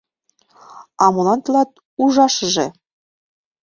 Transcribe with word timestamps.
—А 1.03 1.05
молан 1.13 1.39
тылат 1.43 1.69
ужашыже? 2.03 2.67